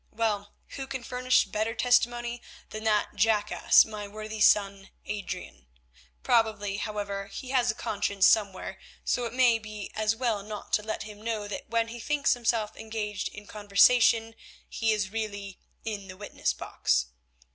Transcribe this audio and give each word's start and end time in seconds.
Well, 0.09 0.55
who 0.77 0.87
can 0.87 1.03
furnish 1.03 1.45
better 1.45 1.75
testimony 1.75 2.41
than 2.71 2.85
that 2.85 3.09
jackass, 3.13 3.85
my 3.85 4.07
worthy 4.07 4.41
son, 4.41 4.89
Adrian? 5.05 5.67
Probably, 6.23 6.77
however, 6.77 7.27
he 7.27 7.49
has 7.51 7.69
a 7.69 7.75
conscience 7.75 8.25
somewhere, 8.25 8.79
so 9.05 9.25
it 9.25 9.33
may 9.35 9.59
be 9.59 9.91
as 9.93 10.15
well 10.15 10.41
not 10.41 10.73
to 10.73 10.81
let 10.81 11.03
him 11.03 11.21
know 11.21 11.47
that 11.47 11.69
when 11.69 11.89
he 11.89 11.99
thinks 11.99 12.33
himself 12.33 12.75
engaged 12.75 13.27
in 13.27 13.45
conversation 13.45 14.33
he 14.67 14.91
is 14.91 15.11
really 15.11 15.59
in 15.85 16.07
the 16.07 16.17
witness 16.17 16.51
box. 16.51 17.05